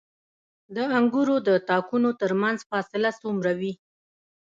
[0.75, 3.73] د انګورو د تاکونو ترمنځ فاصله څومره وي؟